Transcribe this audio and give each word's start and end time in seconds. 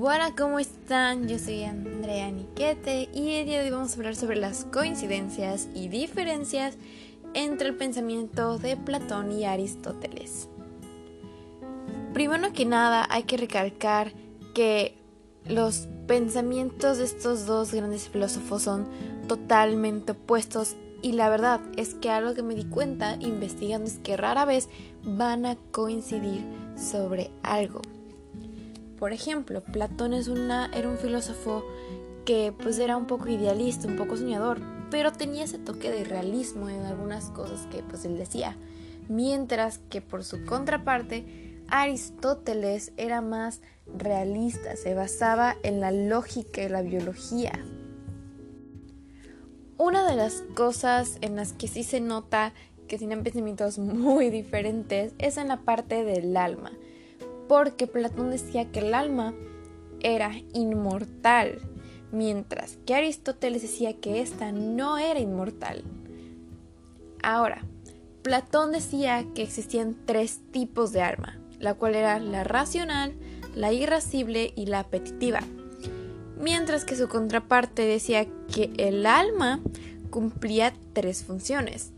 Bueno, 0.00 0.24
¿cómo 0.34 0.58
están? 0.58 1.28
Yo 1.28 1.38
soy 1.38 1.64
Andrea 1.64 2.30
Niquete 2.30 3.10
y 3.12 3.34
el 3.34 3.44
día 3.44 3.58
de 3.58 3.64
hoy 3.66 3.70
vamos 3.70 3.92
a 3.92 3.96
hablar 3.96 4.16
sobre 4.16 4.36
las 4.36 4.64
coincidencias 4.64 5.68
y 5.74 5.88
diferencias 5.88 6.78
entre 7.34 7.68
el 7.68 7.76
pensamiento 7.76 8.56
de 8.56 8.78
Platón 8.78 9.30
y 9.30 9.44
Aristóteles. 9.44 10.48
Primero 12.14 12.50
que 12.54 12.64
nada 12.64 13.06
hay 13.10 13.24
que 13.24 13.36
recalcar 13.36 14.14
que 14.54 14.96
los 15.44 15.86
pensamientos 16.06 16.96
de 16.96 17.04
estos 17.04 17.44
dos 17.44 17.74
grandes 17.74 18.08
filósofos 18.08 18.62
son 18.62 18.88
totalmente 19.28 20.12
opuestos 20.12 20.76
y 21.02 21.12
la 21.12 21.28
verdad 21.28 21.60
es 21.76 21.92
que 21.92 22.08
algo 22.08 22.32
que 22.32 22.42
me 22.42 22.54
di 22.54 22.64
cuenta 22.64 23.18
investigando 23.20 23.86
es 23.86 23.98
que 23.98 24.16
rara 24.16 24.46
vez 24.46 24.70
van 25.04 25.44
a 25.44 25.56
coincidir 25.72 26.42
sobre 26.74 27.30
algo. 27.42 27.82
Por 29.00 29.14
ejemplo, 29.14 29.62
Platón 29.62 30.12
es 30.12 30.28
una, 30.28 30.70
era 30.74 30.86
un 30.86 30.98
filósofo 30.98 31.64
que 32.26 32.52
pues 32.56 32.78
era 32.78 32.98
un 32.98 33.06
poco 33.06 33.30
idealista, 33.30 33.88
un 33.88 33.96
poco 33.96 34.18
soñador, 34.18 34.60
pero 34.90 35.10
tenía 35.10 35.44
ese 35.44 35.58
toque 35.58 35.90
de 35.90 36.04
realismo 36.04 36.68
en 36.68 36.84
algunas 36.84 37.30
cosas 37.30 37.66
que 37.68 37.82
pues 37.82 38.04
él 38.04 38.18
decía. 38.18 38.58
Mientras 39.08 39.78
que 39.78 40.02
por 40.02 40.22
su 40.22 40.44
contraparte, 40.44 41.62
Aristóteles 41.68 42.92
era 42.98 43.22
más 43.22 43.62
realista, 43.86 44.76
se 44.76 44.94
basaba 44.94 45.56
en 45.62 45.80
la 45.80 45.92
lógica 45.92 46.62
y 46.62 46.68
la 46.68 46.82
biología. 46.82 47.52
Una 49.78 50.06
de 50.06 50.14
las 50.14 50.42
cosas 50.54 51.16
en 51.22 51.36
las 51.36 51.54
que 51.54 51.68
sí 51.68 51.84
se 51.84 52.02
nota 52.02 52.52
que 52.86 52.98
tienen 52.98 53.22
pensamientos 53.22 53.78
muy 53.78 54.28
diferentes 54.28 55.14
es 55.16 55.38
en 55.38 55.48
la 55.48 55.62
parte 55.62 56.04
del 56.04 56.36
alma 56.36 56.72
porque 57.50 57.88
Platón 57.88 58.30
decía 58.30 58.70
que 58.70 58.78
el 58.78 58.94
alma 58.94 59.34
era 59.98 60.30
inmortal, 60.54 61.58
mientras 62.12 62.78
que 62.86 62.94
Aristóteles 62.94 63.62
decía 63.62 63.92
que 63.92 64.20
ésta 64.20 64.52
no 64.52 64.98
era 64.98 65.18
inmortal. 65.18 65.82
Ahora, 67.24 67.64
Platón 68.22 68.70
decía 68.70 69.26
que 69.34 69.42
existían 69.42 69.96
tres 70.06 70.38
tipos 70.52 70.92
de 70.92 71.02
alma, 71.02 71.40
la 71.58 71.74
cual 71.74 71.96
era 71.96 72.20
la 72.20 72.44
racional, 72.44 73.14
la 73.56 73.72
irascible 73.72 74.52
y 74.54 74.66
la 74.66 74.78
apetitiva, 74.78 75.40
mientras 76.38 76.84
que 76.84 76.94
su 76.94 77.08
contraparte 77.08 77.82
decía 77.82 78.28
que 78.54 78.70
el 78.76 79.04
alma 79.06 79.58
cumplía 80.10 80.72
tres 80.92 81.24
funciones, 81.24 81.90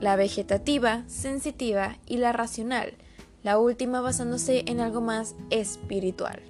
la 0.00 0.14
vegetativa, 0.14 1.02
sensitiva 1.08 1.98
y 2.06 2.18
la 2.18 2.30
racional, 2.30 2.94
la 3.42 3.58
última 3.58 4.00
basándose 4.00 4.64
en 4.66 4.80
algo 4.80 5.00
más 5.00 5.34
espiritual. 5.50 6.40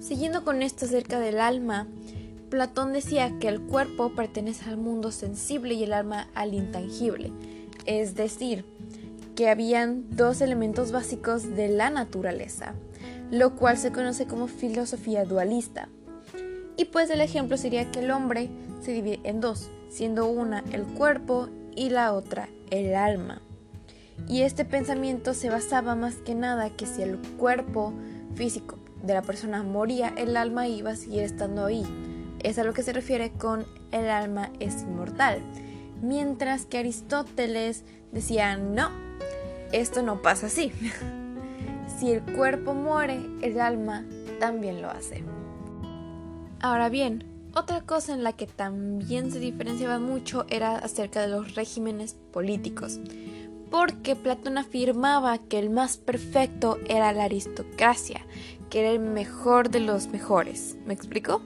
Siguiendo 0.00 0.44
con 0.44 0.62
esto 0.62 0.86
acerca 0.86 1.20
del 1.20 1.40
alma, 1.40 1.86
Platón 2.48 2.92
decía 2.92 3.38
que 3.38 3.48
el 3.48 3.60
cuerpo 3.60 4.10
pertenece 4.14 4.68
al 4.68 4.76
mundo 4.76 5.12
sensible 5.12 5.74
y 5.74 5.84
el 5.84 5.92
alma 5.92 6.28
al 6.34 6.52
intangible, 6.52 7.32
es 7.86 8.16
decir, 8.16 8.64
que 9.36 9.48
habían 9.48 10.04
dos 10.16 10.40
elementos 10.40 10.90
básicos 10.90 11.54
de 11.54 11.68
la 11.68 11.90
naturaleza, 11.90 12.74
lo 13.30 13.54
cual 13.54 13.78
se 13.78 13.92
conoce 13.92 14.26
como 14.26 14.48
filosofía 14.48 15.24
dualista. 15.24 15.88
Y 16.76 16.86
pues 16.86 17.08
el 17.10 17.20
ejemplo 17.20 17.56
sería 17.56 17.90
que 17.90 18.00
el 18.00 18.10
hombre 18.10 18.50
se 18.82 18.92
divide 18.92 19.20
en 19.22 19.40
dos, 19.40 19.70
siendo 19.88 20.26
una 20.26 20.64
el 20.72 20.82
cuerpo 20.82 21.48
y 21.76 21.90
la 21.90 22.12
otra 22.14 22.48
el 22.70 22.94
alma. 22.94 23.42
Y 24.28 24.42
este 24.42 24.64
pensamiento 24.64 25.34
se 25.34 25.50
basaba 25.50 25.94
más 25.94 26.16
que 26.16 26.34
nada 26.34 26.70
que 26.70 26.86
si 26.86 27.02
el 27.02 27.18
cuerpo 27.36 27.92
físico 28.34 28.78
de 29.02 29.14
la 29.14 29.22
persona 29.22 29.62
moría, 29.62 30.12
el 30.16 30.36
alma 30.36 30.68
iba 30.68 30.90
a 30.90 30.96
seguir 30.96 31.22
estando 31.22 31.66
ahí. 31.66 31.84
Es 32.40 32.58
a 32.58 32.64
lo 32.64 32.72
que 32.72 32.82
se 32.82 32.92
refiere 32.92 33.32
con 33.32 33.66
el 33.90 34.08
alma 34.08 34.50
es 34.60 34.82
inmortal. 34.82 35.42
Mientras 36.02 36.64
que 36.64 36.78
Aristóteles 36.78 37.84
decía, 38.12 38.56
no, 38.56 38.90
esto 39.72 40.02
no 40.02 40.22
pasa 40.22 40.46
así. 40.46 40.72
si 41.98 42.12
el 42.12 42.22
cuerpo 42.22 42.74
muere, 42.74 43.20
el 43.42 43.60
alma 43.60 44.04
también 44.38 44.80
lo 44.80 44.90
hace. 44.90 45.24
Ahora 46.60 46.88
bien, 46.88 47.24
otra 47.54 47.80
cosa 47.80 48.14
en 48.14 48.22
la 48.22 48.32
que 48.32 48.46
también 48.46 49.32
se 49.32 49.40
diferenciaba 49.40 49.98
mucho 49.98 50.46
era 50.50 50.76
acerca 50.76 51.20
de 51.20 51.28
los 51.28 51.54
regímenes 51.54 52.14
políticos 52.32 53.00
porque 53.70 54.16
Platón 54.16 54.58
afirmaba 54.58 55.38
que 55.38 55.58
el 55.58 55.70
más 55.70 55.96
perfecto 55.96 56.78
era 56.88 57.12
la 57.12 57.24
aristocracia, 57.24 58.26
que 58.68 58.80
era 58.80 58.90
el 58.90 59.00
mejor 59.00 59.70
de 59.70 59.80
los 59.80 60.08
mejores. 60.08 60.76
¿Me 60.84 60.94
explico? 60.94 61.42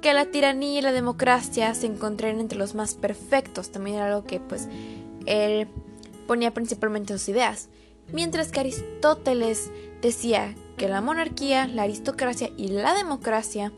Que 0.00 0.14
la 0.14 0.26
tiranía 0.26 0.78
y 0.78 0.82
la 0.82 0.92
democracia 0.92 1.74
se 1.74 1.86
encontrarían 1.86 2.40
entre 2.40 2.58
los 2.58 2.74
más 2.74 2.94
perfectos, 2.94 3.70
también 3.70 3.96
era 3.96 4.06
algo 4.08 4.24
que 4.24 4.40
pues 4.40 4.68
él 5.26 5.68
ponía 6.26 6.52
principalmente 6.52 7.12
en 7.12 7.18
sus 7.18 7.28
ideas. 7.28 7.68
Mientras 8.12 8.50
que 8.50 8.60
Aristóteles 8.60 9.70
decía 10.02 10.54
que 10.76 10.88
la 10.88 11.00
monarquía, 11.00 11.66
la 11.66 11.84
aristocracia 11.84 12.50
y 12.56 12.68
la 12.68 12.94
democracia, 12.94 13.72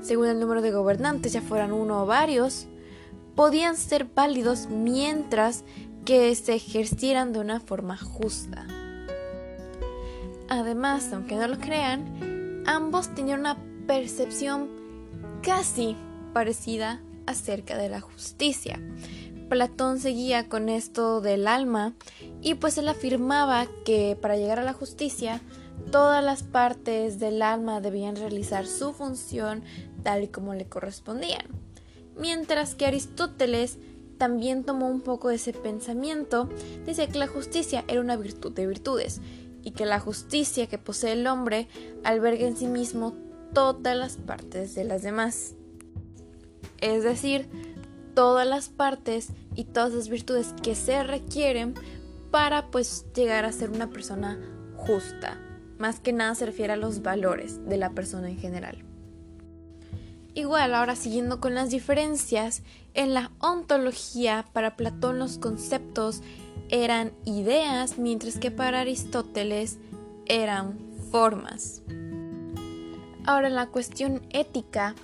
según 0.00 0.28
el 0.28 0.38
número 0.38 0.62
de 0.62 0.70
gobernantes, 0.70 1.32
ya 1.32 1.40
fueran 1.40 1.72
uno 1.72 2.02
o 2.02 2.06
varios, 2.06 2.66
podían 3.34 3.76
ser 3.76 4.04
válidos 4.04 4.68
mientras 4.68 5.64
que 6.04 6.34
se 6.34 6.54
ejercieran 6.54 7.32
de 7.32 7.40
una 7.40 7.60
forma 7.60 7.96
justa. 7.96 8.66
Además, 10.48 11.10
aunque 11.12 11.36
no 11.36 11.48
lo 11.48 11.58
crean, 11.58 12.62
ambos 12.66 13.14
tenían 13.14 13.40
una 13.40 13.56
percepción 13.86 14.68
casi 15.42 15.96
parecida 16.32 17.00
acerca 17.26 17.76
de 17.76 17.88
la 17.88 18.00
justicia. 18.00 18.80
Platón 19.48 19.98
seguía 19.98 20.48
con 20.48 20.68
esto 20.68 21.20
del 21.20 21.46
alma 21.46 21.94
y 22.40 22.54
pues 22.54 22.78
él 22.78 22.88
afirmaba 22.88 23.66
que 23.84 24.16
para 24.20 24.36
llegar 24.36 24.58
a 24.58 24.64
la 24.64 24.72
justicia 24.72 25.40
todas 25.90 26.24
las 26.24 26.42
partes 26.42 27.18
del 27.18 27.42
alma 27.42 27.80
debían 27.80 28.16
realizar 28.16 28.66
su 28.66 28.92
función 28.92 29.62
tal 30.02 30.24
y 30.24 30.28
como 30.28 30.54
le 30.54 30.66
correspondían. 30.66 31.46
Mientras 32.16 32.74
que 32.74 32.86
Aristóteles 32.86 33.78
también 34.18 34.64
tomó 34.64 34.88
un 34.88 35.00
poco 35.00 35.28
de 35.28 35.36
ese 35.36 35.52
pensamiento, 35.52 36.48
decía 36.86 37.08
que 37.08 37.18
la 37.18 37.26
justicia 37.26 37.84
era 37.88 38.00
una 38.00 38.16
virtud 38.16 38.52
de 38.52 38.66
virtudes 38.66 39.20
y 39.62 39.72
que 39.72 39.86
la 39.86 40.00
justicia 40.00 40.66
que 40.66 40.78
posee 40.78 41.12
el 41.12 41.26
hombre 41.26 41.68
alberga 42.04 42.46
en 42.46 42.56
sí 42.56 42.66
mismo 42.66 43.14
todas 43.52 43.96
las 43.96 44.16
partes 44.16 44.74
de 44.74 44.84
las 44.84 45.02
demás. 45.02 45.54
Es 46.80 47.02
decir, 47.02 47.48
todas 48.14 48.46
las 48.46 48.68
partes 48.68 49.28
y 49.54 49.64
todas 49.64 49.92
las 49.92 50.08
virtudes 50.08 50.54
que 50.62 50.74
se 50.74 51.02
requieren 51.02 51.74
para 52.30 52.70
pues 52.70 53.06
llegar 53.14 53.44
a 53.44 53.52
ser 53.52 53.70
una 53.70 53.90
persona 53.90 54.38
justa. 54.76 55.40
Más 55.78 56.00
que 56.00 56.12
nada 56.12 56.34
se 56.34 56.46
refiere 56.46 56.72
a 56.72 56.76
los 56.76 57.02
valores 57.02 57.64
de 57.66 57.76
la 57.76 57.90
persona 57.90 58.28
en 58.28 58.38
general. 58.38 58.84
Igual, 60.34 60.74
ahora 60.74 60.96
siguiendo 60.96 61.40
con 61.40 61.54
las 61.54 61.70
diferencias, 61.70 62.62
en 62.94 63.14
la 63.14 63.30
ontología 63.38 64.44
para 64.52 64.76
Platón 64.76 65.18
los 65.18 65.38
conceptos 65.38 66.22
eran 66.70 67.12
ideas, 67.24 67.98
mientras 67.98 68.38
que 68.38 68.50
para 68.50 68.80
Aristóteles 68.80 69.78
eran 70.26 70.78
formas. 71.12 71.82
Ahora, 73.24 73.46
en 73.46 73.54
la 73.54 73.68
cuestión 73.68 74.22
ética, 74.30 74.94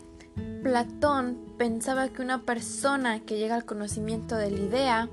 Platón 0.63 1.39
pensaba 1.57 2.09
que 2.09 2.23
una 2.23 2.43
persona 2.43 3.21
que 3.21 3.39
llega 3.39 3.55
al 3.55 3.65
conocimiento 3.65 4.37
de 4.37 4.51
la 4.51 4.59
idea 4.59 5.09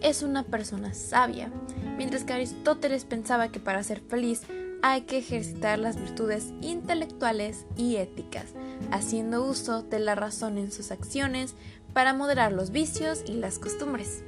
es 0.00 0.22
una 0.22 0.44
persona 0.44 0.94
sabia, 0.94 1.50
mientras 1.96 2.24
que 2.24 2.34
Aristóteles 2.34 3.04
pensaba 3.04 3.48
que 3.48 3.60
para 3.60 3.82
ser 3.82 4.00
feliz 4.00 4.42
hay 4.82 5.02
que 5.02 5.18
ejercitar 5.18 5.78
las 5.78 5.96
virtudes 5.96 6.52
intelectuales 6.60 7.66
y 7.76 7.96
éticas, 7.96 8.54
haciendo 8.90 9.44
uso 9.44 9.82
de 9.82 9.98
la 9.98 10.14
razón 10.14 10.58
en 10.58 10.70
sus 10.70 10.90
acciones 10.90 11.54
para 11.92 12.14
moderar 12.14 12.52
los 12.52 12.70
vicios 12.70 13.22
y 13.26 13.34
las 13.34 13.58
costumbres. 13.58 14.22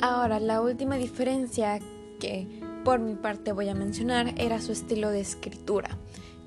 Ahora, 0.00 0.38
la 0.40 0.60
última 0.60 0.96
diferencia 0.96 1.80
que 2.20 2.62
por 2.84 3.00
mi 3.00 3.14
parte 3.14 3.52
voy 3.52 3.68
a 3.68 3.74
mencionar 3.74 4.34
era 4.36 4.60
su 4.60 4.72
estilo 4.72 5.10
de 5.10 5.20
escritura, 5.20 5.90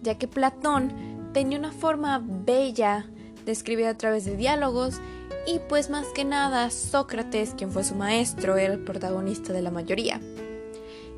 ya 0.01 0.17
que 0.17 0.27
Platón 0.27 1.29
tenía 1.33 1.59
una 1.59 1.71
forma 1.71 2.23
bella 2.25 3.05
de 3.45 3.51
escribir 3.51 3.87
a 3.87 3.97
través 3.97 4.25
de 4.25 4.37
diálogos 4.37 5.01
y 5.45 5.59
pues 5.67 5.89
más 5.89 6.07
que 6.07 6.23
nada 6.23 6.69
Sócrates, 6.69 7.53
quien 7.57 7.71
fue 7.71 7.83
su 7.83 7.95
maestro, 7.95 8.57
era 8.57 8.73
el 8.73 8.83
protagonista 8.83 9.53
de 9.53 9.61
la 9.61 9.71
mayoría 9.71 10.19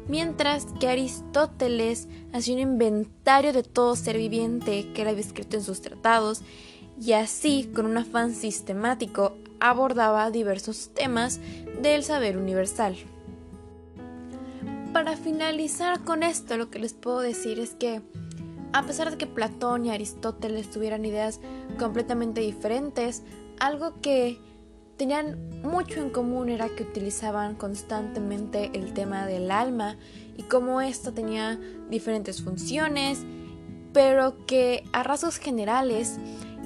mientras 0.07 0.65
que 0.79 0.87
Aristóteles 0.87 2.07
hacía 2.33 2.55
un 2.55 2.61
inventario 2.61 3.53
de 3.53 3.63
todo 3.63 3.95
ser 3.95 4.17
viviente 4.17 4.91
que 4.93 5.01
era 5.01 5.13
descrito 5.13 5.57
en 5.57 5.63
sus 5.63 5.81
tratados 5.81 6.41
y 7.01 7.13
así, 7.13 7.69
con 7.73 7.85
un 7.85 7.97
afán 7.97 8.33
sistemático, 8.33 9.33
abordaba 9.59 10.29
diversos 10.29 10.91
temas 10.93 11.39
del 11.81 12.03
saber 12.03 12.37
universal. 12.37 12.95
Para 14.91 15.17
finalizar 15.17 16.03
con 16.03 16.21
esto, 16.21 16.55
lo 16.57 16.69
que 16.69 16.79
les 16.79 16.93
puedo 16.93 17.19
decir 17.19 17.59
es 17.59 17.71
que 17.71 18.01
a 18.73 18.83
pesar 18.83 19.11
de 19.11 19.17
que 19.17 19.27
Platón 19.27 19.85
y 19.85 19.91
Aristóteles 19.91 20.69
tuvieran 20.69 21.05
ideas 21.05 21.39
completamente 21.79 22.41
diferentes, 22.41 23.23
algo 23.59 24.01
que 24.01 24.39
tenían 24.97 25.37
mucho 25.63 26.01
en 26.01 26.09
común 26.09 26.49
era 26.49 26.69
que 26.69 26.83
utilizaban 26.83 27.55
constantemente 27.55 28.71
el 28.73 28.93
tema 28.93 29.25
del 29.25 29.51
alma 29.51 29.97
y 30.37 30.43
cómo 30.43 30.81
esto 30.81 31.13
tenía 31.13 31.59
diferentes 31.89 32.41
funciones, 32.41 33.19
pero 33.91 34.45
que 34.45 34.83
a 34.93 35.03
rasgos 35.03 35.37
generales 35.37 36.17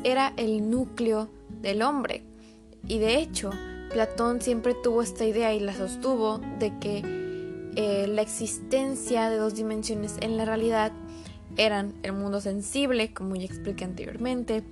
era 0.04 0.34
el 0.38 0.70
núcleo 0.70 1.30
del 1.62 1.82
hombre. 1.82 2.24
Y 2.88 3.00
de 3.00 3.18
hecho, 3.18 3.52
Platón 3.92 4.42
siempre 4.42 4.76
tuvo 4.76 5.02
esta 5.02 5.26
idea 5.26 5.54
y 5.54 5.60
la 5.60 5.74
sostuvo 5.74 6.40
de 6.60 6.78
que 6.80 7.02
eh, 7.76 8.08
la 8.08 8.22
existencia 8.22 9.30
de 9.30 9.38
dos 9.38 9.56
dimensiones 9.56 10.16
en 10.22 10.38
la 10.38 10.46
realidad 10.46 10.92
eran 11.58 11.94
el 12.04 12.14
mundo 12.14 12.42
sensible, 12.42 13.14
como 13.14 13.36
ya 13.36 13.46
expliqué 13.46 13.86
anteriormente, 13.86 14.64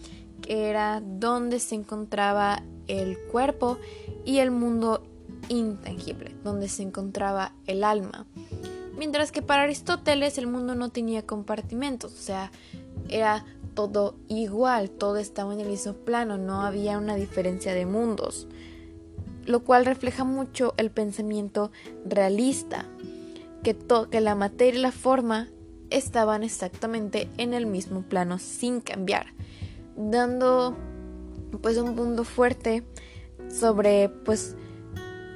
que 0.41 0.69
era 0.69 1.01
donde 1.01 1.59
se 1.59 1.75
encontraba 1.75 2.63
el 2.87 3.17
cuerpo, 3.31 3.77
y 4.25 4.39
el 4.39 4.51
mundo 4.51 5.03
intangible, 5.47 6.35
donde 6.43 6.67
se 6.67 6.83
encontraba 6.83 7.53
el 7.67 7.83
alma. 7.83 8.25
Mientras 8.97 9.31
que 9.31 9.41
para 9.41 9.63
Aristóteles 9.63 10.37
el 10.37 10.47
mundo 10.47 10.75
no 10.75 10.89
tenía 10.89 11.25
compartimentos, 11.25 12.13
o 12.13 12.17
sea, 12.17 12.51
era 13.09 13.45
todo 13.75 14.15
igual, 14.27 14.89
todo 14.89 15.17
estaba 15.17 15.53
en 15.53 15.59
el 15.59 15.67
mismo 15.69 15.93
plano, 15.93 16.37
no 16.37 16.61
había 16.61 16.97
una 16.97 17.15
diferencia 17.15 17.73
de 17.73 17.85
mundos, 17.85 18.47
lo 19.45 19.63
cual 19.63 19.85
refleja 19.85 20.23
mucho 20.23 20.73
el 20.77 20.89
pensamiento 20.89 21.71
realista, 22.05 22.85
que, 23.63 23.75
que 24.09 24.21
la 24.21 24.35
materia 24.35 24.79
y 24.79 24.81
la 24.81 24.91
forma 24.91 25.49
estaban 25.89 26.43
exactamente 26.43 27.29
en 27.37 27.53
el 27.53 27.65
mismo 27.65 28.01
plano 28.01 28.39
sin 28.39 28.79
cambiar, 28.79 29.27
dando 29.97 30.75
pues 31.61 31.77
un 31.77 31.95
punto 31.95 32.23
fuerte 32.23 32.83
sobre 33.49 34.09
pues 34.09 34.55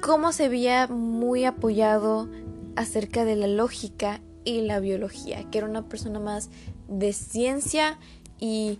cómo 0.00 0.32
se 0.32 0.48
veía 0.48 0.86
muy 0.86 1.44
apoyado 1.44 2.28
acerca 2.76 3.24
de 3.24 3.36
la 3.36 3.46
lógica 3.46 4.20
y 4.44 4.62
la 4.62 4.80
biología, 4.80 5.48
que 5.50 5.58
era 5.58 5.66
una 5.66 5.88
persona 5.88 6.18
más 6.18 6.50
de 6.88 7.12
ciencia 7.12 7.98
y 8.38 8.78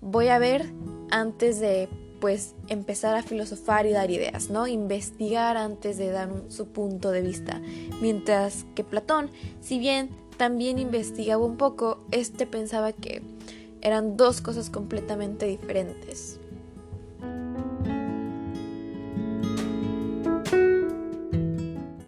voy 0.00 0.28
a 0.28 0.38
ver 0.38 0.70
antes 1.10 1.58
de 1.60 1.88
pues 2.20 2.54
empezar 2.68 3.16
a 3.16 3.22
filosofar 3.22 3.86
y 3.86 3.92
dar 3.92 4.10
ideas, 4.10 4.50
¿no? 4.50 4.66
Investigar 4.66 5.56
antes 5.56 5.96
de 5.96 6.10
dar 6.10 6.30
su 6.48 6.66
punto 6.66 7.10
de 7.10 7.22
vista. 7.22 7.62
Mientras 8.02 8.66
que 8.74 8.84
Platón, 8.84 9.30
si 9.62 9.78
bien 9.78 10.10
también 10.36 10.78
investigaba 10.78 11.44
un 11.44 11.56
poco, 11.56 12.04
este 12.10 12.46
pensaba 12.46 12.92
que 12.92 13.22
eran 13.80 14.18
dos 14.18 14.42
cosas 14.42 14.68
completamente 14.68 15.46
diferentes. 15.46 16.38